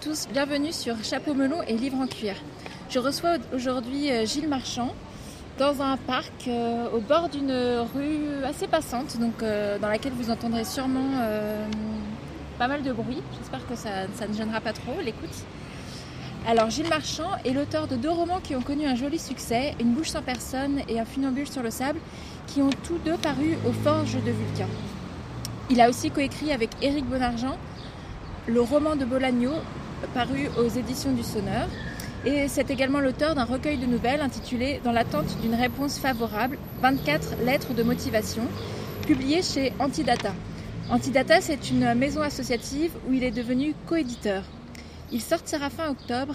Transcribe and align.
tous, 0.00 0.28
bienvenue 0.32 0.72
sur 0.72 0.96
Chapeau 1.04 1.34
melon 1.34 1.62
et 1.68 1.76
livre 1.76 1.98
en 1.98 2.06
cuir. 2.06 2.34
Je 2.88 2.98
reçois 2.98 3.36
aujourd'hui 3.54 4.10
euh, 4.10 4.24
Gilles 4.24 4.48
Marchand 4.48 4.94
dans 5.58 5.82
un 5.82 5.98
parc 5.98 6.48
euh, 6.48 6.88
au 6.94 7.00
bord 7.00 7.28
d'une 7.28 7.52
rue 7.94 8.42
assez 8.42 8.66
passante, 8.66 9.18
donc 9.18 9.42
euh, 9.42 9.78
dans 9.78 9.88
laquelle 9.88 10.14
vous 10.14 10.30
entendrez 10.30 10.64
sûrement 10.64 11.10
pas 12.58 12.66
mal 12.66 12.82
de 12.82 12.92
bruit. 12.92 13.22
J'espère 13.36 13.66
que 13.68 13.74
ça, 13.74 14.06
ça 14.14 14.26
ne 14.26 14.32
gênera 14.32 14.62
pas 14.62 14.72
trop 14.72 14.98
l'écoute. 15.04 15.36
Alors 16.48 16.70
Gilles 16.70 16.88
Marchand 16.88 17.32
est 17.44 17.52
l'auteur 17.52 17.86
de 17.86 17.96
deux 17.96 18.10
romans 18.10 18.40
qui 18.42 18.56
ont 18.56 18.62
connu 18.62 18.86
un 18.86 18.94
joli 18.94 19.18
succès, 19.18 19.74
Une 19.80 19.92
bouche 19.92 20.08
sans 20.08 20.22
personne 20.22 20.80
et 20.88 20.98
Un 20.98 21.04
funambule 21.04 21.48
sur 21.48 21.62
le 21.62 21.70
sable, 21.70 22.00
qui 22.46 22.62
ont 22.62 22.70
tous 22.84 22.96
deux 23.04 23.18
paru 23.18 23.58
aux 23.68 23.72
Forges 23.72 24.14
de 24.14 24.30
Vulcain. 24.30 24.68
Il 25.68 25.78
a 25.78 25.90
aussi 25.90 26.10
coécrit 26.10 26.52
avec 26.52 26.70
Éric 26.80 27.04
Bonargent 27.04 27.58
le 28.46 28.60
roman 28.60 28.96
de 28.96 29.04
Bolagno, 29.04 29.52
paru 30.08 30.48
aux 30.58 30.68
éditions 30.68 31.12
du 31.12 31.22
Sonneur. 31.22 31.68
Et 32.24 32.48
c'est 32.48 32.70
également 32.70 33.00
l'auteur 33.00 33.34
d'un 33.34 33.44
recueil 33.44 33.78
de 33.78 33.86
nouvelles 33.86 34.20
intitulé 34.20 34.80
Dans 34.84 34.92
l'attente 34.92 35.38
d'une 35.40 35.54
réponse 35.54 35.98
favorable, 35.98 36.58
24 36.82 37.42
lettres 37.44 37.72
de 37.72 37.82
motivation, 37.82 38.42
publié 39.06 39.42
chez 39.42 39.72
Antidata. 39.78 40.32
Antidata, 40.90 41.40
c'est 41.40 41.70
une 41.70 41.94
maison 41.94 42.20
associative 42.20 42.92
où 43.08 43.12
il 43.12 43.24
est 43.24 43.30
devenu 43.30 43.74
coéditeur. 43.86 44.42
Il 45.12 45.22
sortira 45.22 45.70
fin 45.70 45.90
octobre, 45.90 46.34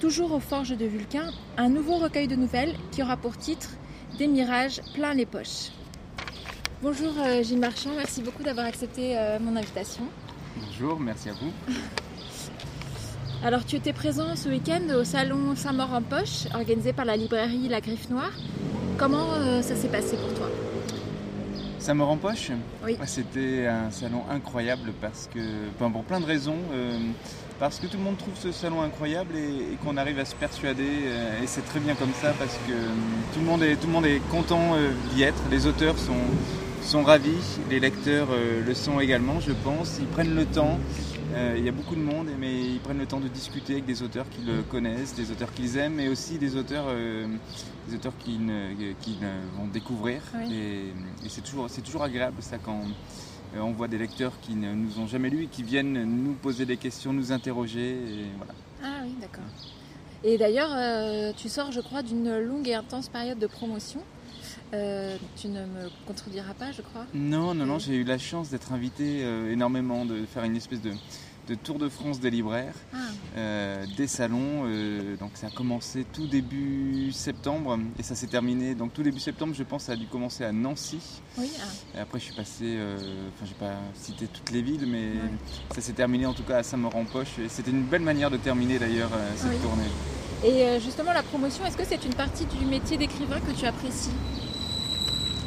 toujours 0.00 0.32
aux 0.32 0.40
Forges 0.40 0.76
de 0.76 0.84
Vulcain, 0.84 1.30
un 1.56 1.68
nouveau 1.68 1.96
recueil 1.96 2.28
de 2.28 2.36
nouvelles 2.36 2.74
qui 2.90 3.02
aura 3.02 3.16
pour 3.16 3.36
titre 3.36 3.70
Des 4.18 4.26
mirages 4.26 4.80
plein 4.94 5.14
les 5.14 5.26
poches. 5.26 5.70
Bonjour 6.82 7.12
euh, 7.18 7.42
Gilles 7.42 7.60
Marchand, 7.60 7.90
merci 7.96 8.22
beaucoup 8.22 8.42
d'avoir 8.42 8.66
accepté 8.66 9.16
euh, 9.16 9.38
mon 9.40 9.56
invitation. 9.56 10.02
Bonjour, 10.56 10.98
merci 10.98 11.30
à 11.30 11.32
vous. 11.32 11.52
Alors 13.44 13.64
tu 13.64 13.74
étais 13.76 13.92
présent 13.92 14.36
ce 14.36 14.48
week-end 14.48 14.82
au 14.96 15.02
salon 15.02 15.56
Saint-Maur 15.56 15.92
en 15.92 16.02
poche, 16.02 16.46
organisé 16.54 16.92
par 16.92 17.04
la 17.04 17.16
librairie 17.16 17.68
La 17.68 17.80
Griffe 17.80 18.08
Noire. 18.08 18.30
Comment 18.96 19.32
euh, 19.34 19.62
ça 19.62 19.74
s'est 19.74 19.88
passé 19.88 20.16
pour 20.16 20.32
toi? 20.34 20.48
Saint-Maur 21.80 22.10
en 22.10 22.16
poche? 22.18 22.52
Oui. 22.84 22.92
Ouais, 22.92 23.06
C'était 23.06 23.66
un 23.66 23.90
salon 23.90 24.22
incroyable 24.30 24.92
parce 25.00 25.28
que, 25.34 25.40
enfin, 25.74 25.90
pour 25.90 26.04
plein 26.04 26.20
de 26.20 26.24
raisons. 26.26 26.54
euh, 26.72 26.98
parce 27.58 27.78
que 27.80 27.86
tout 27.86 27.96
le 27.96 28.02
monde 28.04 28.16
trouve 28.16 28.34
ce 28.36 28.50
salon 28.52 28.80
incroyable 28.82 29.34
et, 29.36 29.72
et 29.72 29.76
qu'on 29.84 29.96
arrive 29.96 30.18
à 30.18 30.24
se 30.24 30.34
persuader, 30.34 30.88
euh, 31.06 31.42
et 31.42 31.46
c'est 31.46 31.64
très 31.64 31.78
bien 31.80 31.94
comme 31.94 32.12
ça 32.20 32.32
parce 32.38 32.54
que 32.66 32.72
tout 33.34 33.40
le 33.40 33.46
monde 33.46 33.62
est, 33.62 33.76
tout 33.76 33.86
le 33.88 33.92
monde 33.92 34.06
est 34.06 34.20
content 34.30 34.76
d'y 35.12 35.22
être. 35.22 35.40
Les 35.50 35.66
auteurs 35.66 35.98
sont, 35.98 36.14
sont 36.82 37.02
ravis, 37.02 37.58
les 37.70 37.80
lecteurs 37.80 38.28
le 38.66 38.74
sont 38.74 39.00
également, 39.00 39.40
je 39.40 39.52
pense. 39.52 39.98
Ils 40.00 40.06
prennent 40.06 40.34
le 40.34 40.44
temps. 40.44 40.78
Euh, 41.34 41.54
il 41.56 41.64
y 41.64 41.68
a 41.68 41.72
beaucoup 41.72 41.94
de 41.94 42.00
monde, 42.00 42.28
mais 42.38 42.60
ils 42.60 42.80
prennent 42.80 42.98
le 42.98 43.06
temps 43.06 43.20
de 43.20 43.28
discuter 43.28 43.74
avec 43.74 43.86
des 43.86 44.02
auteurs 44.02 44.28
qu'ils 44.28 44.62
connaissent, 44.70 45.14
des 45.14 45.30
auteurs 45.30 45.52
qu'ils 45.52 45.78
aiment, 45.78 45.94
mais 45.94 46.08
aussi 46.08 46.38
des 46.38 46.56
auteurs, 46.56 46.84
euh, 46.88 47.26
des 47.88 47.96
auteurs 47.96 48.12
qu'ils 48.18 48.44
ne 48.44 49.56
vont 49.56 49.66
découvrir. 49.72 50.20
Oui. 50.34 50.54
Et, 50.54 51.26
et 51.26 51.28
c'est 51.28 51.40
toujours, 51.40 51.70
c'est 51.70 51.80
toujours 51.80 52.02
agréable 52.02 52.36
ça 52.40 52.58
quand 52.58 52.82
euh, 53.54 53.60
on 53.60 53.72
voit 53.72 53.88
des 53.88 53.98
lecteurs 53.98 54.32
qui 54.42 54.54
ne 54.54 54.74
nous 54.74 54.98
ont 54.98 55.06
jamais 55.06 55.30
lus 55.30 55.44
et 55.44 55.46
qui 55.46 55.62
viennent 55.62 56.04
nous 56.04 56.34
poser 56.34 56.66
des 56.66 56.76
questions, 56.76 57.12
nous 57.12 57.32
interroger. 57.32 57.92
Et 57.92 58.26
voilà. 58.36 58.54
Ah 58.84 59.00
oui, 59.04 59.14
d'accord. 59.20 59.44
Et 60.24 60.38
d'ailleurs, 60.38 60.70
euh, 60.72 61.32
tu 61.36 61.48
sors, 61.48 61.72
je 61.72 61.80
crois, 61.80 62.02
d'une 62.02 62.38
longue 62.38 62.68
et 62.68 62.74
intense 62.74 63.08
période 63.08 63.38
de 63.38 63.46
promotion. 63.46 64.00
Euh, 64.74 65.16
tu 65.36 65.48
ne 65.48 65.60
me 65.60 65.90
contrediras 66.06 66.54
pas, 66.54 66.72
je 66.72 66.80
crois. 66.80 67.04
Non, 67.12 67.54
non, 67.54 67.66
non, 67.66 67.78
j'ai 67.78 67.94
eu 67.96 68.04
la 68.04 68.16
chance 68.16 68.48
d'être 68.48 68.72
invité 68.72 69.20
euh, 69.22 69.52
énormément, 69.52 70.06
de 70.06 70.24
faire 70.24 70.44
une 70.44 70.56
espèce 70.56 70.80
de, 70.80 70.92
de 71.46 71.54
tour 71.54 71.78
de 71.78 71.90
France 71.90 72.20
des 72.20 72.30
libraires, 72.30 72.72
Ah, 72.94 72.96
euh, 73.36 73.84
des 73.98 74.06
salons. 74.06 74.62
donc 75.20 75.32
ça 75.34 75.48
a 75.48 75.50
commencé 75.50 76.06
tout 76.10 76.26
début 76.26 77.12
septembre 77.12 77.78
et 77.98 78.02
ça 78.02 78.14
s'est 78.14 78.28
terminé. 78.28 78.74
Donc 78.74 78.94
tout 78.94 79.02
début 79.02 79.20
septembre, 79.20 79.52
je 79.54 79.62
pense, 79.62 79.82
ça 79.84 79.92
a 79.92 79.96
dû 79.96 80.06
commencer 80.06 80.42
à 80.42 80.52
Nancy. 80.52 81.00
oui, 81.36 81.50
ah, 81.60 81.98
Et 81.98 82.00
après, 82.00 82.18
je 82.18 82.24
suis 82.24 82.34
passé, 82.34 82.78
enfin, 83.36 83.44
j'ai 83.44 83.54
pas 83.54 83.74
cité 83.94 84.26
toutes 84.26 84.50
les 84.52 84.62
villes, 84.62 84.86
mais 84.86 85.10
Ouais. 85.10 85.74
ça 85.74 85.82
s'est 85.82 85.92
terminé 85.92 86.24
en 86.24 86.32
tout 86.32 86.44
cas 86.44 86.56
à 86.58 86.62
Saint-Maur-en-Poche. 86.62 87.38
Et 87.44 87.50
c'était 87.50 87.72
une 87.72 87.84
belle 87.84 88.00
manière 88.02 88.30
de 88.30 88.38
terminer 88.38 88.78
d'ailleurs 88.78 89.10
cette 89.36 89.50
Oui. 89.50 89.56
tournée. 89.58 89.90
Et 90.44 90.80
justement, 90.80 91.12
la 91.12 91.22
promotion, 91.22 91.64
est-ce 91.66 91.76
que 91.76 91.84
c'est 91.84 92.04
une 92.06 92.14
partie 92.14 92.46
du 92.46 92.64
métier 92.64 92.96
d'écrivain 92.96 93.38
que 93.38 93.52
tu 93.52 93.66
apprécies? 93.66 94.10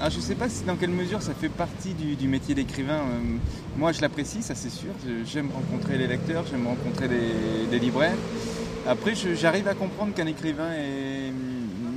Ah, 0.02 0.10
je 0.10 0.20
sais 0.20 0.36
pas 0.36 0.50
si 0.50 0.64
dans 0.66 0.76
quelle 0.76 0.90
mesure 0.92 1.22
ça 1.22 1.34
fait 1.34 1.50
partie 1.50 1.94
du, 1.94 2.16
du 2.16 2.28
métier 2.28 2.54
d'écrivain. 2.54 3.00
Euh, 3.00 3.38
moi, 3.78 3.92
je 3.94 4.02
l'apprécie, 4.02 4.42
ça 4.44 4.54
c'est 4.54 4.70
sûr. 4.70 4.92
J'aime 5.26 5.50
rencontrer 5.52 5.98
les 5.98 6.08
lecteurs, 6.08 6.46
j'aime 6.50 6.68
rencontrer 6.68 7.08
des, 7.08 7.66
des 7.72 7.80
libraires. 7.80 8.18
Après, 8.88 9.16
j'arrive 9.16 9.68
à 9.68 9.74
comprendre 9.74 10.14
qu'un 10.14 10.28
écrivain 10.28 10.70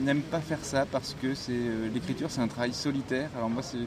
n'aime 0.04 0.22
pas 0.22 0.40
faire 0.40 0.60
ça 0.64 0.86
parce 0.90 1.14
que 1.20 1.34
euh, 1.50 1.88
l'écriture, 1.92 2.30
c'est 2.30 2.40
un 2.40 2.48
travail 2.48 2.72
solitaire. 2.72 3.30
Alors 3.36 3.50
moi, 3.50 3.62
c'est 3.62 3.78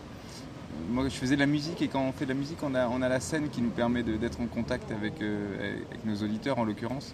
moi, 0.90 1.06
je 1.08 1.16
faisais 1.16 1.36
de 1.36 1.40
la 1.40 1.46
musique 1.48 1.82
et 1.82 1.88
quand 1.88 2.02
on 2.02 2.12
fait 2.12 2.26
de 2.26 2.30
la 2.34 2.36
musique, 2.40 2.60
on 2.64 2.76
a, 2.76 2.88
on 2.90 3.02
a 3.02 3.08
la 3.10 3.20
scène 3.22 3.50
qui 3.50 3.62
nous 3.62 3.70
permet 3.70 4.04
d'être 4.04 4.42
en 4.42 4.46
contact 4.48 4.92
avec, 4.92 5.22
euh, 5.22 5.78
avec 5.88 6.06
nos 6.06 6.16
auditeurs 6.16 6.60
en 6.60 6.66
l'occurrence, 6.66 7.14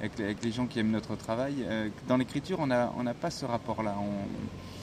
avec, 0.00 0.18
les- 0.18 0.36
les 0.42 0.52
gens 0.52 0.66
qui 0.66 0.78
aiment 0.80 0.90
notre 0.90 1.16
travail. 1.16 1.66
Dans 2.08 2.16
l'écriture, 2.16 2.58
on 2.60 2.66
n'a 2.68 2.92
on 2.96 3.02
n'a 3.02 3.14
pas 3.14 3.30
ce 3.30 3.44
rapport-là. 3.44 3.94
On- 4.00 4.04
euh, 4.04 4.79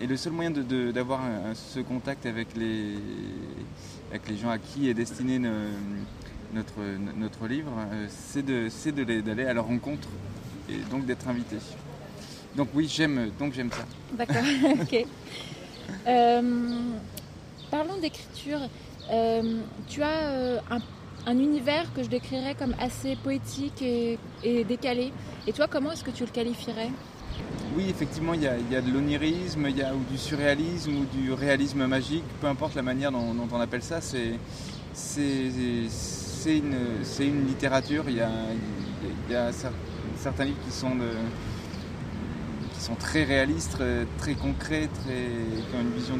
et 0.00 0.06
le 0.06 0.16
seul 0.16 0.32
moyen 0.32 0.50
d'avoir 0.50 1.20
ce 1.54 1.80
contact 1.80 2.26
avec 2.26 2.48
les, 2.56 2.94
avec 4.10 4.28
les 4.28 4.36
gens 4.36 4.50
à 4.50 4.58
qui 4.58 4.88
est 4.88 4.94
destiné 4.94 5.38
ne- 5.38 5.68
notre, 6.54 6.80
notre 7.16 7.46
livre, 7.46 7.72
euh, 7.92 8.06
c'est 8.08 8.42
d'aller 8.44 9.44
à 9.44 9.52
leur 9.52 9.66
rencontre 9.66 10.08
et 10.68 10.78
donc 10.90 11.06
d'être 11.06 11.28
invité. 11.28 11.56
Donc 12.56 12.68
oui, 12.74 12.88
j'aime 12.88 13.30
donc 13.38 13.52
j'aime 13.52 13.70
ça. 13.70 13.84
D'accord, 14.14 14.42
ok. 14.82 15.06
Euh, 16.06 16.80
parlons 17.70 17.98
d'écriture. 18.00 18.60
Euh, 19.12 19.60
tu 19.88 20.02
as 20.02 20.28
euh, 20.28 20.58
un, 20.70 20.78
un 21.26 21.38
univers 21.38 21.92
que 21.94 22.02
je 22.02 22.08
décrirais 22.08 22.54
comme 22.56 22.74
assez 22.80 23.16
poétique 23.16 23.82
et, 23.82 24.18
et 24.42 24.64
décalé. 24.64 25.12
Et 25.46 25.52
toi, 25.52 25.66
comment 25.68 25.92
est-ce 25.92 26.04
que 26.04 26.10
tu 26.10 26.24
le 26.24 26.30
qualifierais? 26.30 26.90
Oui, 27.76 27.86
effectivement, 27.88 28.34
il 28.34 28.42
y 28.42 28.48
a, 28.48 28.80
de 28.80 28.90
l'onirisme, 28.90 29.66
il 29.68 29.76
y 29.76 29.82
a 29.82 29.94
ou 29.94 30.00
du 30.10 30.18
surréalisme 30.18 30.90
ou 30.90 31.04
du 31.16 31.32
réalisme 31.32 31.86
magique, 31.86 32.24
peu 32.40 32.48
importe 32.48 32.74
la 32.74 32.82
manière 32.82 33.12
dont, 33.12 33.34
on 33.50 33.60
appelle 33.60 33.82
ça, 33.82 34.00
c'est 34.00 34.34
une, 36.46 37.46
littérature. 37.46 38.04
Il 38.08 38.16
y 38.16 38.22
a, 39.34 39.52
certains 40.16 40.46
livres 40.46 40.58
qui 40.66 40.72
sont, 40.72 40.96
très 42.98 43.22
réalistes, 43.22 43.72
très, 43.72 44.06
très 44.18 44.34
concrets, 44.34 44.88
qui 45.06 45.76
ont 45.76 45.80
une 45.80 45.92
vision 45.92 46.16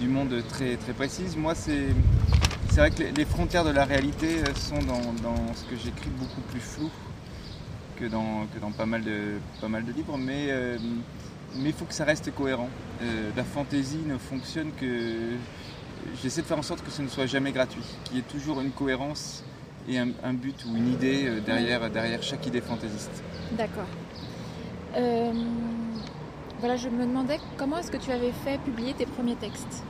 du, 0.00 0.08
monde 0.08 0.42
très, 0.48 0.76
précise. 0.96 1.36
Moi, 1.36 1.54
c'est 1.54 1.92
vrai 2.74 2.90
que 2.90 3.02
les, 3.02 3.12
les 3.12 3.24
frontières 3.26 3.64
de 3.64 3.70
la 3.70 3.84
réalité 3.84 4.38
euh, 4.38 4.54
sont 4.54 4.78
dans, 4.78 5.12
dans 5.22 5.54
ce 5.54 5.64
que 5.64 5.76
j'écris 5.76 6.10
beaucoup 6.18 6.40
plus 6.50 6.60
flou 6.60 6.90
que 7.96 8.06
dans, 8.06 8.46
que 8.52 8.58
dans 8.60 8.70
pas, 8.70 8.86
mal 8.86 9.02
de, 9.02 9.38
pas 9.60 9.68
mal 9.68 9.84
de 9.84 9.92
livres, 9.92 10.18
mais 10.18 10.46
euh, 10.50 10.78
mais 11.56 11.68
il 11.68 11.72
faut 11.72 11.84
que 11.84 11.94
ça 11.94 12.04
reste 12.04 12.34
cohérent. 12.34 12.68
Euh, 13.02 13.30
la 13.36 13.44
fantaisie 13.44 14.02
ne 14.06 14.18
fonctionne 14.18 14.72
que... 14.80 15.36
J'essaie 16.22 16.42
de 16.42 16.46
faire 16.46 16.58
en 16.58 16.62
sorte 16.62 16.84
que 16.84 16.90
ce 16.90 17.00
ne 17.00 17.08
soit 17.08 17.26
jamais 17.26 17.52
gratuit, 17.52 17.84
qu'il 18.04 18.16
y 18.16 18.18
ait 18.18 18.22
toujours 18.22 18.60
une 18.60 18.72
cohérence 18.72 19.44
et 19.88 19.98
un, 19.98 20.32
but 20.32 20.64
ou 20.66 20.76
une 20.76 20.92
idée 20.92 21.26
euh, 21.26 21.40
derrière, 21.40 21.88
derrière 21.90 22.22
chaque 22.22 22.44
idée 22.46 22.60
fantaisiste. 22.60 23.22
D'accord. 23.52 23.86
Voilà, 26.60 26.76
je 26.76 26.88
me 26.88 27.04
demandais 27.04 27.38
comment 27.56 27.78
est-ce 27.78 27.90
que 27.90 27.96
tu 27.98 28.10
avais 28.10 28.32
fait 28.32 28.58
publier 28.58 28.94
tes 28.94 29.06
premiers 29.06 29.36
textes? 29.36 29.84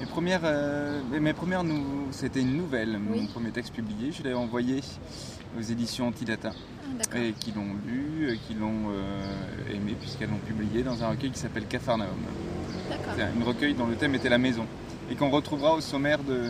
Mes 0.00 0.06
premières, 0.06 0.40
euh, 0.44 1.00
mes 1.20 1.32
premières 1.34 1.62
nou- 1.62 2.08
c'était 2.10 2.40
une 2.40 2.56
nouvelle, 2.56 2.98
Oui. 3.10 3.20
mon 3.20 3.26
premier 3.26 3.50
texte 3.50 3.72
publié. 3.74 4.12
Je 4.12 4.22
l'ai 4.22 4.32
envoyé 4.34 4.80
aux 5.58 5.62
éditions 5.62 6.08
Antidata 6.08 6.52
Ah, 7.12 7.18
et 7.18 7.32
qui 7.38 7.52
l'ont 7.52 7.74
lu, 7.86 8.38
qui 8.48 8.54
l'ont 8.54 8.88
euh, 8.90 9.20
aimé 9.74 9.94
puisqu'elles 10.00 10.30
l'ont 10.30 10.38
publié 10.38 10.82
dans 10.82 11.02
un 11.04 11.08
recueil 11.10 11.30
qui 11.30 11.38
s'appelle 11.38 11.66
Capharnaüm. 11.66 12.08
C'est 13.14 13.22
un 13.22 13.44
recueil 13.44 13.74
dont 13.74 13.86
le 13.86 13.94
thème 13.96 14.14
était 14.14 14.28
la 14.30 14.38
maison 14.38 14.64
et 15.10 15.14
qu'on 15.16 15.30
retrouvera 15.30 15.74
au 15.74 15.80
sommaire 15.82 16.20
de, 16.22 16.48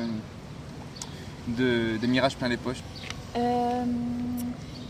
de- 1.49 1.97
des 2.01 2.07
Mirages 2.07 2.37
plein 2.37 2.49
les 2.49 2.57
poches. 2.57 2.83
Euh, 3.37 3.85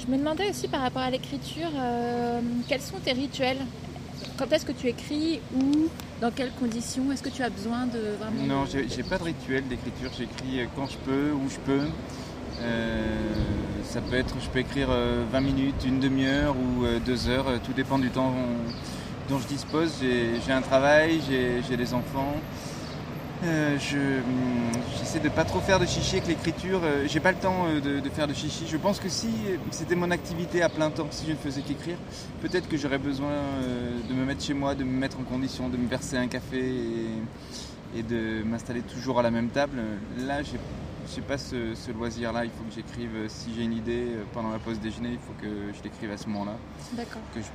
je 0.01 0.07
me 0.13 0.19
demandais 0.19 0.51
aussi 0.51 0.69
par 0.69 0.83
rapport 0.83 1.03
à 1.03 1.11
l'écriture, 1.11 1.71
euh, 1.77 2.41
quels 2.69 2.81
sont 2.83 2.99
tes 3.03 3.13
rituels 3.13 3.59
Quand 4.39 4.51
est-ce 4.53 4.65
que 4.67 4.73
tu 4.73 4.87
écris 4.89 5.41
Où 5.55 5.89
Dans 6.21 6.31
quelles 6.31 6.53
conditions? 6.53 7.11
Est-ce 7.13 7.23
que 7.23 7.29
tu 7.29 7.43
as 7.43 7.51
besoin 7.51 7.87
de 7.87 7.99
vraiment... 8.19 8.43
Non, 8.47 8.65
j'ai 8.67 9.03
pas 9.03 9.19
de 9.19 9.25
rituel 9.25 9.67
d'écriture. 9.69 10.11
J'écris 10.17 10.67
quand 10.77 10.87
je 10.87 10.97
peux, 10.99 11.33
où 11.33 11.49
je 11.49 11.59
peux. 11.59 11.87
Euh, 12.63 13.17
ça 13.85 14.01
peut 14.01 14.17
être, 14.17 14.35
je 14.43 14.49
peux 14.49 14.59
écrire 14.61 14.89
euh, 14.91 15.25
20 15.33 15.41
minutes, 15.41 15.85
une 15.87 15.99
demi-heure 16.01 16.55
ou 16.57 16.85
euh, 16.85 16.99
deux 17.05 17.29
heures. 17.29 17.49
euh, 17.49 17.59
Tout 17.65 17.73
dépend 17.73 17.99
du 17.99 18.11
temps 18.11 18.35
dont 19.29 19.39
je 19.39 19.47
dispose. 19.47 19.93
J'ai 20.03 20.53
un 20.53 20.61
travail, 20.63 21.21
j'ai 21.29 21.77
des 21.77 21.95
enfants. 21.95 22.35
Euh, 23.43 23.79
je, 23.79 23.97
hum, 23.97 24.71
j'essaie 24.99 25.19
de 25.19 25.31
pas 25.31 25.45
trop 25.45 25.61
faire 25.61 25.81
de 25.81 25.87
chichi 25.87 26.17
avec 26.17 26.29
l'écriture. 26.29 26.81
Euh, 26.85 27.07
j'ai 27.07 27.21
pas 27.21 27.33
le 27.33 27.39
temps 27.39 27.65
euh, 27.69 28.01
de, 28.01 28.11
faire 28.11 28.29
de 28.29 28.35
chichi. 28.35 28.67
Je 28.69 28.77
pense 28.77 29.01
que 29.01 29.09
si 29.09 29.29
c'était 29.71 29.95
mon 29.95 30.11
activité 30.11 30.63
à 30.63 30.69
plein 30.69 30.91
temps, 30.91 31.07
si 31.11 31.25
je 31.27 31.33
ne 31.33 31.37
faisais 31.37 31.63
qu'écrire, 31.63 31.97
peut-être 32.43 32.69
que 32.69 32.77
j'aurais 32.77 32.99
besoin 32.99 33.31
euh, 33.31 33.99
de 34.09 34.15
me 34.15 34.27
mettre 34.27 34.45
chez 34.45 34.53
moi, 34.53 34.75
de 34.75 34.85
me 34.85 34.93
mettre 34.93 35.19
en 35.19 35.23
condition, 35.23 35.71
de 35.71 35.79
me 35.79 35.89
verser 35.89 36.19
un 36.19 36.27
café 36.27 36.59
et, 36.59 37.99
et 37.99 38.03
de 38.03 38.43
m'installer 38.45 38.83
toujours 38.83 39.19
à 39.19 39.23
la 39.23 39.31
même 39.31 39.49
table. 39.49 39.79
Là, 40.19 40.43
j'ai 40.43 40.59
j'ai 41.15 41.23
pas 41.23 41.39
ce, 41.39 41.75
ce 41.75 41.91
loisir-là. 41.91 42.45
Il 42.45 42.51
faut 42.51 42.65
que 42.65 42.73
j'écrive. 42.73 43.11
euh, 43.15 43.29
Si 43.29 43.53
j'ai 43.55 43.65
une 43.65 43.73
idée 43.73 44.15
euh, 44.17 44.25
pendant 44.33 44.51
la 44.51 44.59
pause 44.59 44.79
déjeuner, 44.81 45.11
il 45.13 45.19
faut 45.19 45.33
que 45.41 45.73
je 45.73 45.83
l'écrive 45.83 46.11
à 46.11 46.17
ce 46.17 46.29
moment-là. 46.29 46.57
D'accord. 46.93 47.23
Que 47.35 47.41
je, 47.41 47.47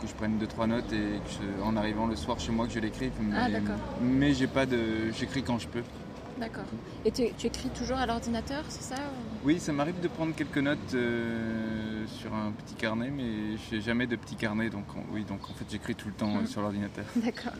que 0.00 0.06
je 0.06 0.14
prenne 0.14 0.38
deux 0.38 0.46
trois 0.46 0.66
notes 0.66 0.92
et 0.92 1.20
que 1.24 1.30
je- 1.30 1.62
en 1.62 1.76
arrivant 1.76 2.06
le 2.06 2.16
soir 2.16 2.38
chez 2.40 2.52
moi 2.52 2.66
que 2.66 2.72
je 2.72 2.80
l'écrive. 2.80 3.12
Ah, 3.34 3.48
Mais-. 3.48 3.60
Mais 4.00 4.34
j'ai 4.34 4.46
pas 4.46 4.66
de. 4.66 5.10
J'écris 5.12 5.42
quand 5.42 5.58
je 5.58 5.68
peux. 5.68 5.82
D'accord. 6.38 6.64
Et 7.04 7.12
tu, 7.12 7.22
tu 7.38 7.46
écris 7.46 7.68
toujours 7.68 7.96
à 7.96 8.06
l'ordinateur, 8.06 8.64
c'est 8.68 8.82
ça 8.82 8.96
ou- 8.96 9.46
Oui, 9.46 9.60
ça 9.60 9.72
m'arrive 9.72 10.00
de 10.00 10.08
prendre 10.08 10.34
quelques 10.34 10.58
notes 10.58 10.92
euh, 10.94 12.04
sur 12.08 12.34
un 12.34 12.50
petit 12.50 12.74
carnet, 12.74 13.08
mais 13.10 13.56
je 13.70 13.76
n'ai 13.76 13.80
jamais 13.80 14.08
de 14.08 14.16
petit 14.16 14.34
carnet, 14.34 14.68
donc 14.68 14.84
oui, 15.12 15.22
donc 15.24 15.48
en 15.48 15.54
fait 15.54 15.64
j'écris 15.70 15.94
tout 15.94 16.08
le 16.08 16.14
temps 16.14 16.34
euh, 16.36 16.40
Mhm. 16.40 16.46
sur 16.48 16.60
l'ordinateur. 16.62 17.04
D'accord. 17.16 17.52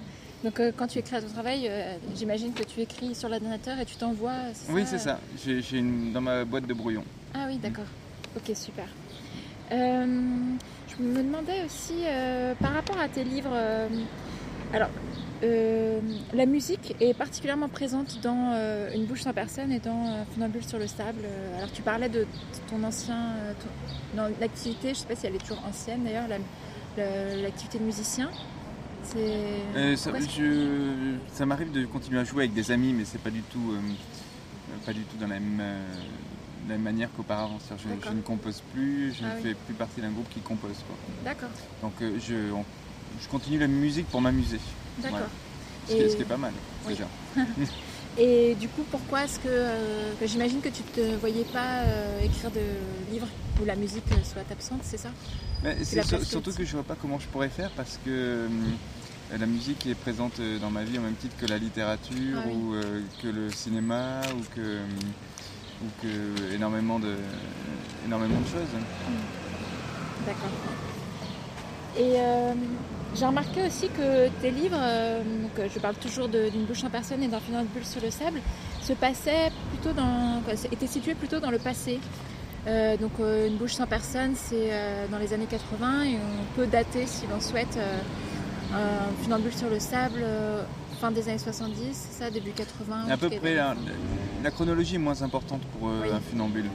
Donc 0.45 0.61
euh, 0.61 0.71
quand 0.77 0.87
tu 0.87 0.99
écris 0.99 1.17
à 1.17 1.23
ton 1.23 1.29
travail, 1.29 1.67
euh, 1.69 1.97
j'imagine 2.15 2.53
que 2.53 2.63
tu 2.63 2.81
écris 2.81 3.15
sur 3.15 3.31
l'ordinateur 3.31 3.79
et 3.81 3.87
tu 3.87 3.97
t'envoies. 3.97 4.33
Oui, 4.69 4.83
c'est 4.87 4.99
ça. 4.99 5.19
J'ai 5.45 5.79
une 5.79 6.13
dans 6.13 6.21
ma 6.21 6.45
boîte 6.45 6.67
de 6.67 6.75
brouillon. 6.75 7.03
Ah 7.35 7.47
oui, 7.49 7.57
d'accord. 7.57 7.87
Ok, 8.37 8.55
super. 8.55 8.85
Euh, 9.73 10.07
je 10.99 11.03
me 11.03 11.23
demandais 11.23 11.65
aussi, 11.65 11.95
par 12.61 12.75
rapport 12.75 12.99
à 13.01 13.09
tes 13.09 13.25
livres, 13.25 13.57
alors, 14.75 14.91
la 15.43 16.47
musique 16.47 16.95
est 17.01 17.15
particulièrement 17.15 17.69
présente 17.69 18.21
dans 18.23 18.53
Une 18.95 19.07
bouche 19.07 19.23
sans 19.23 19.33
personne 19.33 19.73
et 19.73 19.79
dans 19.79 20.25
Funambule 20.35 20.65
sur 20.65 20.79
le 20.79 20.87
sable. 20.87 21.21
Alors, 21.57 21.73
tu 21.73 21.81
parlais 21.83 22.09
de 22.11 22.27
ton 22.71 22.83
ancien, 22.85 23.33
ton- 23.61 24.17
dans 24.23 24.31
l'activité, 24.41 24.89
je 24.89 24.91
ne 24.91 24.95
sais 24.95 25.07
pas 25.07 25.17
si 25.17 25.27
elle 25.27 25.37
est 25.37 25.39
toujours 25.39 25.63
ancienne 25.67 26.05
d'ailleurs, 26.05 26.29
la- 26.29 26.39
la- 27.03 27.37
l'activité 27.43 27.79
de 27.79 27.85
musicien. 27.85 28.31
Euh, 29.17 29.97
ça 29.97 30.11
je- 30.19 31.45
m'arrive 31.45 31.71
de 31.73 31.85
continuer 31.87 32.21
à 32.21 32.25
jouer 32.25 32.45
avec 32.45 32.55
des 32.55 32.71
amis, 32.71 32.93
mais 32.93 33.05
c'est 33.05 33.21
pas 33.21 33.31
du 33.31 33.43
tout, 33.43 33.73
euh, 33.73 34.77
pas 34.87 34.93
du 34.93 35.03
tout 35.03 35.17
dans 35.19 35.27
la 35.29 35.39
même, 35.41 35.59
euh, 35.61 35.95
la 36.69 36.75
même 36.75 36.83
manière 36.83 37.09
qu'auparavant. 37.17 37.59
Je, 37.77 38.11
ne 38.11 38.21
compose 38.23 38.63
plus, 38.73 39.13
je 39.13 39.25
Ah 39.25 39.31
ne 39.31 39.37
oui. 39.37 39.43
fais 39.43 39.55
plus 39.55 39.75
partie 39.75 40.01
d'un 40.01 40.11
groupe 40.11 40.29
qui 40.31 40.41
compose. 40.41 40.77
D'accord, 41.25 41.51
Donc 41.83 41.93
euh, 42.03 42.17
je, 42.27 42.53
on- 42.53 42.65
je 43.21 43.29
continue 43.29 43.59
la 43.59 43.69
musique 43.69 44.07
pour 44.09 44.21
m'amuser, 44.21 44.59
d'accord. 44.99 45.19
Voilà. 45.19 45.27
ce, 45.87 45.93
qui 45.95 46.01
est- 46.01 46.05
Et- 46.05 46.09
ce 46.09 46.17
qui 46.17 46.23
est 46.23 46.27
pas 46.27 46.37
mal 46.37 46.53
Oui. 46.87 46.95
déjà. 46.95 47.07
Et 48.17 48.55
du 48.55 48.69
coup, 48.69 48.85
pourquoi 48.91 49.25
est-ce 49.25 49.39
que, 49.41 49.49
euh, 49.49 50.13
que 50.21 50.27
j'imagine 50.27 50.61
que 50.61 50.69
tu 50.69 50.83
ne 50.83 50.89
te 51.13 51.17
voyais 51.17 51.45
pas 51.45 51.81
euh, 51.83 52.21
écrire 52.23 52.51
de 52.53 52.61
livres 53.13 53.27
où 53.61 53.65
la 53.65 53.75
musique 53.75 54.05
soit 54.25 54.45
absente, 54.51 54.81
c'est 54.85 54.99
ça? 54.99 55.09
C'est 55.83 56.03
sur- 56.05 56.25
surtout 56.25 56.53
que 56.53 56.65
je 56.65 56.73
vois 56.73 56.83
pas 56.85 56.95
comment 57.01 57.19
je 57.19 57.27
pourrais 57.27 57.49
faire 57.49 57.71
parce 57.71 57.99
que 58.05 58.11
euh, 58.11 58.49
la 59.37 59.47
musique 59.47 59.87
est 59.87 59.95
présente 59.95 60.41
dans 60.61 60.71
ma 60.71 60.85
vie 60.85 60.99
au 60.99 61.01
même 61.01 61.15
titre 61.15 61.35
que 61.41 61.47
la 61.47 61.59
littérature 61.59 62.39
Ah 62.39 62.43
oui. 62.47 62.53
ou 62.55 62.75
que 63.23 63.29
le 63.29 63.51
cinéma 63.51 64.21
ou 64.37 64.43
que, 64.55 64.61
ou 65.83 65.89
que 66.03 66.55
énormément 66.55 66.99
de, 67.01 67.17
énormément 68.07 68.41
de 68.41 68.47
choses. 68.47 68.69
D'accord. 70.27 70.51
Et 71.97 72.15
euh, 72.19 72.53
j'ai 73.15 73.25
remarqué 73.27 73.65
aussi 73.67 73.89
que 73.89 74.29
tes 74.41 74.51
livres, 74.51 74.77
euh, 74.79 75.23
donc, 75.23 75.59
euh, 75.59 75.69
je 75.73 75.79
parle 75.79 75.95
toujours 75.95 76.29
d'une 76.29 76.65
bouche 76.65 76.83
en 76.85 76.91
personne 76.91 77.23
et 77.23 77.29
d'un 77.29 77.39
bulle 77.39 77.85
sur 77.85 78.01
le 78.03 78.11
sable, 78.11 78.41
se 78.83 78.93
passaient 78.95 79.51
plutôt 79.71 79.95
dans, 79.95 80.43
étaient 80.73 80.87
situés 80.89 81.15
plutôt 81.15 81.39
dans 81.41 81.51
le 81.51 81.59
passé. 81.59 82.01
Euh, 82.67 82.97
donc 82.97 83.13
euh, 83.21 83.47
une 83.47 83.57
bouche 83.57 83.75
sans 83.75 83.87
personne, 83.87 84.33
c'est 84.35 84.71
euh, 84.73 85.07
dans 85.11 85.19
les 85.19 85.33
années 85.35 85.47
80 85.49 86.05
et 86.05 86.17
on 86.17 86.57
peut 86.57 86.67
dater, 86.67 87.07
si 87.07 87.27
l'on 87.27 87.41
souhaite, 87.41 87.79
un 88.73 89.23
funambule 89.23 89.53
sur 89.55 89.69
le 89.69 89.79
sable 89.79 90.25
fin 91.01 91.11
des 91.13 91.29
années 91.29 91.39
70, 91.39 91.77
c'est 91.93 92.25
ça, 92.25 92.31
début 92.31 92.51
80. 92.51 93.11
À 93.11 93.17
peu 93.17 93.29
près, 93.31 93.55
la, 93.55 93.75
la 94.43 94.51
chronologie 94.51 94.97
est 94.97 94.99
moins 94.99 95.23
importante 95.23 95.61
pour 95.79 95.89
Oui. 95.89 96.09
un 96.13 96.21
funambule. 96.21 96.67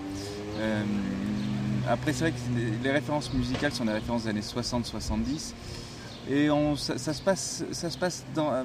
Après, 1.90 2.14
c'est 2.14 2.30
vrai 2.30 2.32
que 2.32 2.84
les, 2.84 2.92
références 2.92 3.34
musicales 3.34 3.72
sont 3.72 3.84
des 3.84 3.94
références 3.94 4.24
des 4.24 4.30
années 4.30 4.42
60-70. 4.42 5.54
Et 6.30 6.48
ça, 6.78 7.14
se 7.14 7.22
passe, 7.24 7.64
ça 7.72 7.90
se 7.90 7.98
passe 7.98 8.24
euh, 8.38 8.64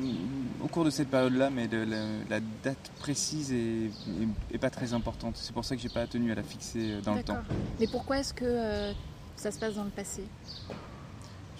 au 0.62 0.68
cours 0.68 0.84
de 0.84 0.90
cette 0.90 1.08
période-là, 1.08 1.48
mais 1.48 1.66
la, 2.28 2.40
date 2.62 2.90
précise 3.00 3.50
est, 3.50 3.86
est- 3.86 4.54
est 4.54 4.58
pas 4.58 4.68
très 4.68 4.92
importante. 4.92 5.38
C'est 5.38 5.54
pour 5.54 5.64
ça 5.64 5.74
que 5.74 5.80
j'ai 5.80 5.88
pas 5.88 6.06
tenu 6.06 6.30
à 6.32 6.34
la 6.34 6.42
fixer 6.42 6.92
euh, 6.92 7.00
dans 7.00 7.14
le 7.14 7.22
temps. 7.22 7.38
Mais 7.80 7.86
pourquoi 7.86 8.18
est-ce 8.18 8.34
que 8.34 8.44
euh, 8.44 8.92
ça 9.36 9.50
se 9.50 9.58
passe 9.58 9.76
dans 9.76 9.84
le 9.84 9.90
passé? 9.90 10.24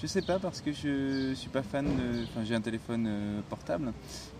Je 0.05 0.09
sais 0.11 0.21
pas 0.21 0.39
parce 0.39 0.61
que 0.61 0.71
je 0.71 1.33
suis 1.35 1.49
pas 1.49 1.63
fan. 1.63 1.87
de- 1.87 2.25
Enfin, 2.25 2.45
j'ai 2.45 2.55
un 2.55 2.61
téléphone 2.61 3.07
euh, 3.09 3.41
portable, 3.49 3.91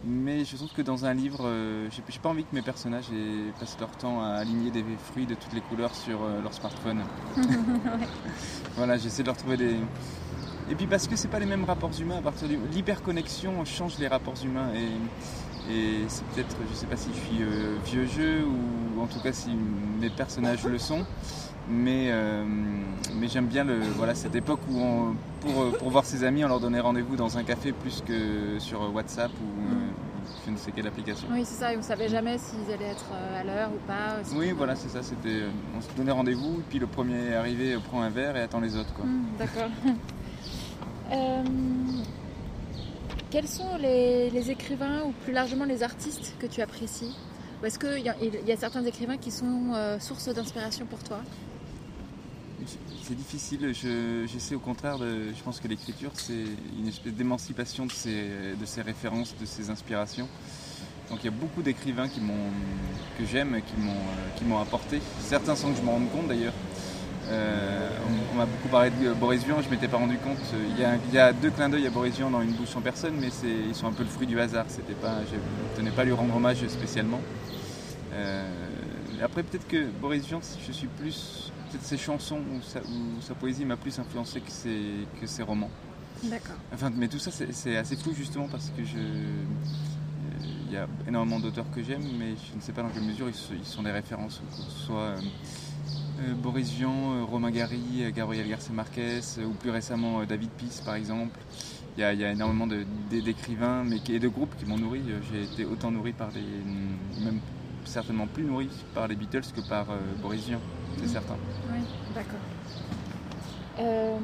mais 0.05 0.45
je 0.45 0.57
trouve 0.57 0.71
que 0.71 0.83
dans 0.83 1.07
un 1.07 1.15
livre, 1.15 1.41
euh, 1.47 1.89
j'ai 1.91 2.19
pas 2.19 2.29
envie 2.29 2.45
que 2.45 2.55
mes 2.55 2.61
personnages 2.61 3.07
aient 3.11 3.51
passé 3.59 3.77
leur 3.81 3.91
temps 3.93 4.23
à 4.23 4.35
aligner 4.35 4.71
des 4.71 4.85
fruits 5.11 5.25
de 5.25 5.35
toutes 5.35 5.55
les 5.55 5.63
couleurs 5.63 5.95
sur 5.95 6.23
euh, 6.23 6.43
leur 6.43 6.53
smartphone. 6.53 7.01
Voilà, 8.77 8.99
j'essaie 8.99 9.23
de 9.23 9.29
leur 9.29 9.39
trouver 9.39 9.57
des. 9.57 9.77
Et 10.71 10.75
puis 10.75 10.87
parce 10.87 11.09
que 11.09 11.17
c'est 11.17 11.29
pas 11.29 11.39
les 11.39 11.47
mêmes 11.47 11.65
rapports 11.65 11.99
humains 11.99 12.19
à 12.19 12.23
partir 12.23 12.47
du. 12.47 12.59
L'hyperconnexion 12.71 13.65
change 13.65 13.99
les 13.99 14.09
rapports 14.09 14.35
humains 14.45 14.69
et, 14.75 14.89
et 15.71 16.05
c'est 16.09 16.25
peut-être, 16.27 16.57
je 16.71 16.75
sais 16.77 16.87
pas 16.87 16.97
si 16.97 17.09
je 17.15 17.19
suis 17.19 17.43
euh, 17.43 17.77
vieux 17.85 18.07
jeu 18.07 18.45
ou 18.45 19.01
en 19.03 19.07
tout 19.07 19.19
cas 19.21 19.33
si 19.33 19.51
mes 20.01 20.11
personnages 20.11 20.65
le 20.65 20.79
sont. 20.79 21.05
Mais, 21.71 22.09
euh, 22.11 22.45
mais 23.15 23.27
j'aime 23.29 23.47
bien 23.47 23.65
le, 23.65 23.79
voilà, 23.97 24.15
cette 24.15 24.35
époque 24.35 24.61
où 24.71 24.79
on- 24.79 25.15
pour, 25.41 25.63
euh, 25.63 25.71
pour 25.79 25.89
voir 25.91 26.05
ses 26.05 26.23
amis, 26.25 26.45
on 26.45 26.49
leur 26.49 26.61
donnait 26.61 26.81
rendez-vous 26.81 27.17
dans 27.17 27.39
un 27.39 27.43
café 27.43 27.73
plus 27.73 28.03
que 28.07 28.59
sur 28.59 28.93
WhatsApp 28.95 29.31
ou 29.31 29.61
euh, 29.73 29.75
je 30.47 30.51
ne 30.51 30.57
sais 30.59 30.73
quelle 30.73 30.87
application. 30.87 31.27
Oui, 31.33 31.41
c'est 31.47 31.55
ça, 31.55 31.73
et 31.73 31.79
on 31.79 31.83
savait 31.83 32.09
jamais 32.11 32.37
s'ils 32.37 32.71
allaient 32.71 32.91
être 32.91 33.07
à 33.41 33.43
l'heure 33.45 33.71
ou 33.73 33.79
pas. 33.87 34.17
Oui, 34.37 34.53
voilà, 34.53 34.77
c'est 34.77 34.91
ça. 34.91 35.03
C'était, 35.03 35.45
on 35.75 35.81
se 35.81 35.89
donnait 35.97 36.13
rendez-vous, 36.13 36.57
et 36.61 36.65
puis 36.69 36.79
le 36.79 36.87
premier 36.87 37.35
arrivé 37.35 37.79
prend 37.89 38.03
un 38.03 38.11
verre 38.11 38.37
et 38.37 38.43
attend 38.43 38.61
les 38.61 38.77
autres. 38.77 38.93
Quoi. 38.93 39.07
Hmm, 39.07 39.25
D'accord. 39.39 39.71
Quels 43.35 43.49
sont 43.49 43.77
les, 43.81 44.49
écrivains 44.49 45.03
ou 45.07 45.11
plus 45.25 45.33
largement 45.33 45.65
les 45.65 45.83
artistes 45.83 46.37
que 46.39 46.47
tu 46.47 46.61
apprécies 46.61 47.17
Ou 47.61 47.67
est-ce 47.67 47.81
qu'il 47.81 47.99
y, 47.99 48.09
a- 48.09 48.57
certains 48.57 48.85
écrivains 48.85 49.17
qui 49.17 49.33
sont 49.33 49.73
euh, 49.75 49.99
source 49.99 50.29
d'inspiration 50.29 50.87
pour 50.87 51.03
toi 51.03 51.19
C'est 53.03 53.17
difficile. 53.17 53.75
Je, 53.75 54.25
j'essaie 54.29 54.55
au 54.55 54.61
contraire 54.61 55.01
de. 55.01 55.33
Je 55.37 55.43
pense 55.43 55.59
que 55.59 55.67
l'écriture, 55.67 56.13
c'est 56.15 56.45
une 56.79 56.87
espèce 56.87 57.15
d'émancipation 57.15 57.87
de 57.87 57.91
ces, 57.93 58.83
références, 58.83 59.35
de 59.41 59.47
ces 59.47 59.69
inspirations. 59.69 60.29
Donc 61.11 61.19
il 61.23 61.25
y 61.25 61.29
a 61.29 61.33
beaucoup 61.33 61.63
d'écrivains 61.63 62.07
que 62.07 63.25
j'aime, 63.27 63.61
qui 63.67 63.81
m'ont, 63.81 63.95
euh, 63.95 64.37
qui 64.37 64.45
m'ont 64.45 64.61
apporté. 64.61 65.01
Certains 65.19 65.57
sans 65.57 65.73
que 65.73 65.79
je 65.79 65.83
me 65.83 65.89
rende 65.91 66.09
compte 66.13 66.29
d'ailleurs. 66.29 66.55
Euh, 67.29 67.89
on, 68.07 68.35
on 68.35 68.39
m'a 68.39 68.47
beaucoup 68.47 68.69
parlé 68.69 68.91
de 68.91 69.13
Boris 69.15 69.45
Vian, 69.45 69.63
je 69.63 69.71
m'étais 69.71 69.89
pas 69.89 69.97
rendu 69.97 70.19
compte. 70.19 70.37
Il 70.75 70.79
y 70.81 70.85
a, 70.85 70.97
il 70.97 71.15
y 71.15 71.19
a 71.19 71.33
deux 71.33 71.51
clins 71.51 71.69
d'œil 71.69 71.87
à 71.87 71.91
Boris 71.91 72.17
Vian 72.17 72.31
dans 72.31 72.43
une 72.43 72.53
bouche 72.53 72.77
en 72.77 72.81
personne, 72.83 73.15
mais 73.21 73.29
ils 73.69 73.75
sont 73.75 73.87
un 73.87 73.93
peu 73.93 74.03
le 74.03 74.09
fruit 74.09 74.27
du 74.27 74.39
hasard. 74.39 74.67
C'était 74.69 74.93
pas, 74.95 75.21
je 75.31 75.37
ne 75.37 75.77
tenais 75.77 75.91
pas 75.91 76.03
à 76.03 76.05
lui 76.05 76.13
rendre 76.13 76.37
hommage 76.37 76.67
spécialement. 76.69 77.21
Euh, 78.13 78.45
après, 79.23 79.43
peut-être 79.43 79.67
que 79.67 79.87
Boris 80.01 80.27
Vian, 80.27 80.41
je 80.67 80.73
suis 80.73 80.87
plus. 80.89 81.51
Peut-être 81.71 81.85
ses 81.87 81.97
chansons 81.99 82.37
ou 82.39 82.63
sa, 82.63 82.81
ou 82.81 83.21
sa 83.21 83.35
poésie 83.35 83.65
m'a 83.65 83.77
plus 83.77 83.99
influencé 83.99 84.41
que 84.41 84.51
ses, 84.51 85.07
que 85.21 85.27
ses 85.27 85.43
romans. 85.43 85.71
D'accord. 86.23 86.55
Enfin, 86.73 86.91
mais 86.95 87.09
tout 87.09 87.19
ça, 87.19 87.31
c'est, 87.33 87.77
assez 87.77 87.97
flou 87.97 88.13
justement 88.15 88.47
parce 88.49 88.71
que 88.77 88.85
je. 88.85 88.97
euh, 88.99 90.47
Il 90.67 90.73
y 90.73 90.77
a 90.77 90.87
énormément 91.09 91.41
d'auteurs 91.41 91.67
que 91.75 91.83
j'aime, 91.83 92.05
mais 92.19 92.35
je 92.51 92.57
ne 92.57 92.61
sais 92.61 92.73
pas 92.73 92.83
dans 92.83 92.91
quelle 92.91 93.03
mesure 93.05 93.29
ils, 93.29 93.35
sont- 93.35 93.55
ils 93.59 93.67
sont 93.67 93.83
des 93.83 93.91
références. 93.93 94.41
Que 94.51 94.63
ce 94.63 94.87
soit 94.87 95.15
Boris 96.43 96.71
Vian, 96.71 97.13
euh, 97.13 97.25
Romain 97.25 97.51
Gary, 97.51 97.81
euh, 98.01 98.11
Gabriel 98.15 98.49
Garcia 98.49 98.73
Marquez, 98.73 99.21
euh, 99.39 99.45
ou 99.47 99.51
plus 99.53 99.71
récemment 99.71 100.21
euh, 100.21 100.27
David 100.27 100.51
Peace 100.51 100.81
par 100.85 100.95
exemple. 100.95 101.39
Il 101.97 102.01
y 102.01 102.05
a, 102.05 102.13
il 102.13 102.21
y 102.21 102.25
a 102.25 102.33
énormément 102.33 102.67
d'écrivains 103.11 103.85
mais, 103.85 104.01
et 104.09 104.19
de 104.19 104.29
groupes 104.29 104.55
qui 104.57 104.67
m'ont 104.67 104.79
nourri. 104.79 105.03
Euh, 105.09 105.21
J'ai 105.33 105.43
été 105.43 105.65
autant 105.65 105.91
nourri 105.91 106.13
par 106.13 106.29
les. 106.31 107.23
même 107.25 107.41
certainement 107.85 108.27
plus 108.27 108.45
nourri 108.45 108.69
par 108.95 109.09
les 109.09 109.15
Beatles 109.15 109.43
que 109.55 109.61
par 109.69 109.91
euh, 109.91 109.99
Boris 110.23 110.47
Vian, 110.47 110.61
c'est 110.99 111.09
certain. 111.09 111.37
Oui, 111.73 111.81
d'accord. 112.15 112.41
Euh, 113.79 114.17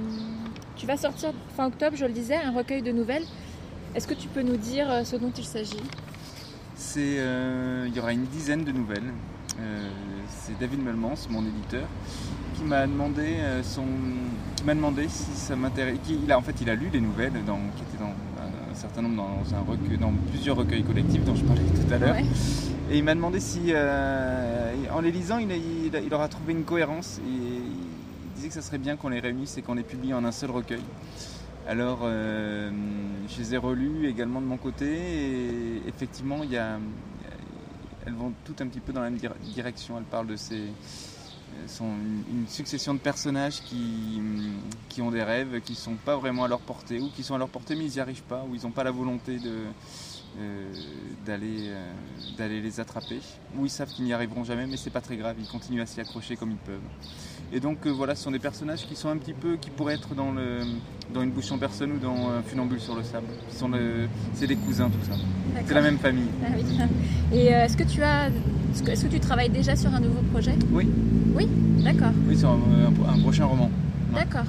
tu 0.76 0.87
vas 0.87 0.97
sortir 0.97 1.32
fin 1.56 1.66
octobre, 1.66 1.97
je 1.97 2.06
le 2.06 2.12
disais, 2.12 2.37
un 2.37 2.52
recueil 2.52 2.82
de 2.82 2.92
nouvelles. 2.92 3.25
Est-ce 3.94 4.06
que 4.06 4.14
tu 4.14 4.28
peux 4.28 4.42
nous 4.42 4.56
dire 4.56 4.90
euh, 4.90 5.04
ce 5.04 5.16
dont 5.16 5.32
il 5.37 5.44
s'agit? 5.44 5.82
C'est, 6.76 7.16
euh, 7.18 7.87
il 7.88 7.94
y 7.94 7.99
aura 7.99 8.12
une 8.12 8.25
dizaine 8.26 8.64
de 8.64 8.73
nouvelles. 8.73 9.12
Euh, 10.40 10.52
c'est 10.52 10.59
David 10.59 10.82
Melmans, 10.82 11.28
mon 11.30 11.42
éditeur, 11.42 11.87
qui 12.54 12.64
m'a 12.64 12.87
demandé 12.87 13.37
euh, 13.38 13.62
son, 13.62 13.85
qui 14.56 14.64
m'a 14.64 14.75
demandé 14.75 15.06
si 15.09 15.30
ça 15.35 15.56
m'intéresse. 15.56 15.99
qui- 16.04 16.18
Il 16.23 16.32
a 16.32 16.38
en 16.38 16.42
fait, 16.42 16.54
il 16.61 16.70
a 16.70 16.75
lu 16.75 16.88
les 16.92 17.00
nouvelles 17.00 17.32
dans, 17.47 17.59
qui 17.76 17.82
étaient 17.82 18.02
dans 18.02 18.11
un 18.70 18.75
certain 18.75 19.02
nombre 19.02 19.16
dans, 19.16 19.54
un 19.56 19.61
recueil, 19.61 19.99
dans 19.99 20.12
plusieurs 20.30 20.56
recueils 20.56 20.82
collectifs 20.82 21.25
dont 21.25 21.35
je 21.35 21.44
parlais 21.44 21.62
tout 21.62 21.92
à 21.94 21.99
l'heure. 21.99 22.16
Et 22.90 22.99
il 22.99 23.04
m'a 23.04 23.14
demandé 23.14 23.40
si, 23.40 23.73
en 24.92 25.00
les 25.00 25.12
lisant, 25.12 25.38
il, 25.38 25.49
il, 25.52 26.14
aura 26.14 26.28
trouvé 26.28 26.52
une 26.52 26.64
cohérence. 26.64 27.18
Et 27.18 27.30
il 27.30 28.35
disait 28.35 28.49
que 28.49 28.54
ça 28.54 28.62
serait 28.62 28.78
bien 28.78 28.97
qu'on 28.97 29.09
les 29.11 29.20
réunisse 29.20 29.59
et 29.59 29.62
qu'on 29.62 29.75
les 29.75 29.82
publie 29.82 30.14
en 30.14 30.25
un 30.25 30.32
seul 30.32 30.50
recueil. 30.50 30.80
Alors, 31.68 32.00
je 32.04 33.38
les 33.38 33.54
ai 33.54 33.59
relus 33.59 34.06
également 34.09 34.40
de 34.40 34.47
mon 34.47 34.56
côté. 34.56 34.87
Et 34.88 35.82
effectivement, 35.88 36.38
il 36.42 36.50
y 36.50 36.56
a, 36.56 36.78
elles 38.10 38.16
vont 38.16 38.32
toutes 38.44 38.60
un 38.60 38.66
petit 38.66 38.80
peu 38.80 38.92
dans 38.92 39.00
la 39.00 39.10
même 39.10 39.20
direction. 39.54 39.96
Elles 39.96 40.04
parlent 40.04 40.26
de 40.26 40.36
ces 40.36 40.68
sont 41.66 41.90
une, 42.30 42.46
succession 42.48 42.94
de 42.94 42.98
personnages 42.98 43.60
qui, 43.62 44.20
qui, 44.88 45.02
ont 45.02 45.10
des 45.10 45.22
rêves, 45.22 45.60
qui 45.60 45.72
ne 45.72 45.76
sont 45.76 45.94
pas 45.94 46.16
vraiment 46.16 46.44
à 46.44 46.48
leur 46.48 46.60
portée, 46.60 47.00
ou 47.00 47.10
qui 47.10 47.22
sont 47.22 47.34
à 47.34 47.38
leur 47.38 47.48
portée 47.48 47.74
mais 47.74 47.84
ils 47.84 47.92
n'y 47.92 48.00
arrivent 48.00 48.22
pas, 48.22 48.44
ou 48.48 48.54
ils 48.54 48.62
n'ont 48.62 48.70
pas 48.70 48.84
la 48.84 48.90
volonté 48.90 49.38
de, 49.38 49.64
euh, 50.38 50.72
d'aller, 51.26 51.68
euh, 51.68 51.92
d'aller 52.38 52.60
les 52.60 52.80
attraper, 52.80 53.20
ou 53.56 53.66
ils 53.66 53.70
savent 53.70 53.90
qu'ils 53.90 54.04
n'y 54.04 54.12
arriveront 54.12 54.44
jamais, 54.44 54.66
mais 54.66 54.76
c'est 54.76 54.90
pas 54.90 55.00
très 55.00 55.16
grave, 55.16 55.36
ils 55.38 55.48
continuent 55.48 55.82
à 55.82 55.86
s'y 55.86 56.00
accrocher 56.00 56.36
comme 56.36 56.52
ils 56.52 56.56
peuvent. 56.56 56.80
Et 57.52 57.59
donc 57.59 57.78
euh, 57.87 57.90
voilà, 57.90 58.14
ce 58.14 58.25
sont 58.25 58.30
des 58.30 58.38
personnages 58.38 58.87
qui 58.87 58.95
sont 58.95 59.09
un 59.09 59.16
petit 59.16 59.33
peu, 59.33 59.57
qui 59.57 59.71
pourraient 59.71 59.95
être 59.95 60.14
dans, 60.14 60.30
le, 60.30 60.61
dans 61.12 61.23
une 61.23 61.30
bouche 61.30 61.50
en 61.50 61.59
personne 61.59 61.92
ou 61.92 61.99
dans 61.99 62.30
un 62.30 62.42
funambule 62.42 62.80
sur 62.80 62.95
le 62.95 63.02
sable. 63.02 63.26
Sont 63.50 63.71
c'est 64.35 64.47
des 64.47 64.57
cousins 64.57 64.88
tout 64.88 65.11
ça. 65.11 65.16
C'est 65.66 65.75
la 65.75 65.83
même 65.83 65.99
famille. 65.99 66.28
Ah 66.45 66.49
Et 67.33 67.47
est-ce 67.47 67.76
que 67.76 67.83
tu 67.83 68.02
as, 68.02 68.28
est-ce 68.87 69.04
que 69.04 69.11
tu 69.11 69.21
travailles 69.21 69.50
déjà 69.50 69.75
sur 69.75 69.92
un 69.92 70.00
nouveau 70.00 70.23
projet? 70.33 70.54
Oui. 70.71 70.88
Oui, 71.35 71.49
d'accord. 71.83 72.12
Oui, 72.28 72.38
sur 72.38 72.50
un, 72.50 73.19
prochain 73.21 73.47
roman. 73.47 73.71
D'accord. 74.14 74.47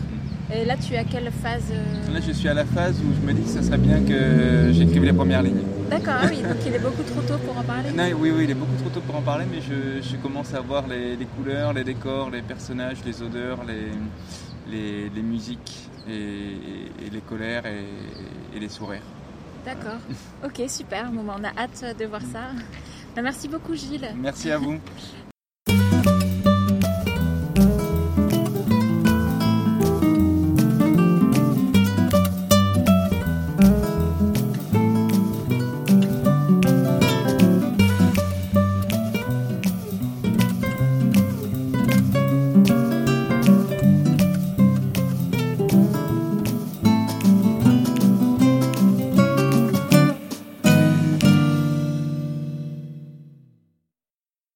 Et 0.53 0.65
là, 0.65 0.75
tu 0.77 0.93
es 0.93 0.97
à 0.97 1.03
quelle 1.03 1.31
phase 1.31 1.71
Là, 2.11 2.19
je 2.25 2.31
suis 2.31 2.49
à 2.49 2.53
la 2.53 2.65
phase 2.65 2.99
où 2.99 3.13
je 3.19 3.27
me 3.27 3.33
dis 3.33 3.43
que 3.43 3.49
ça 3.49 3.63
serait 3.63 3.77
bien 3.77 4.01
que 4.01 4.71
j'écrive 4.73 5.03
les 5.03 5.13
premières 5.13 5.41
lignes. 5.43 5.61
D'accord, 5.91 6.13
ah 6.21 6.27
oui, 6.29 6.41
donc 6.41 6.55
il 6.65 6.73
est 6.73 6.79
beaucoup 6.79 7.03
trop 7.03 7.21
tôt 7.21 7.37
pour 7.45 7.57
en 7.57 7.63
parler 7.63 7.89
Oui, 8.17 8.31
oui, 8.31 8.45
il 8.45 8.51
est 8.51 8.53
beaucoup 8.53 8.77
trop 8.79 8.89
tôt 8.89 9.01
pour 9.01 9.13
en 9.17 9.21
parler, 9.21 9.43
mais 9.51 9.59
je, 9.59 10.15
commence 10.23 10.53
à 10.53 10.61
voir 10.61 10.87
les, 10.87 11.17
couleurs, 11.35 11.73
les 11.73 11.83
décors, 11.83 12.29
les 12.29 12.41
personnages, 12.41 12.99
les 13.05 13.21
odeurs, 13.21 13.59
les, 13.65 15.09
les, 15.09 15.21
musiques, 15.21 15.89
et, 16.07 17.09
les 17.11 17.19
colères 17.19 17.65
et, 17.65 18.57
les 18.57 18.69
sourires. 18.69 19.03
D'accord, 19.65 19.99
ok, 20.45 20.61
super. 20.69 21.11
Bon, 21.11 21.23
bah, 21.23 21.35
on 21.37 21.43
a 21.43 21.61
hâte 21.61 21.97
de 21.99 22.05
voir 22.05 22.21
ça. 22.21 22.51
Bah, 23.13 23.21
merci 23.21 23.49
beaucoup, 23.49 23.75
Gilles. 23.75 24.07
Merci 24.15 24.49
à 24.49 24.57
vous. 24.57 24.79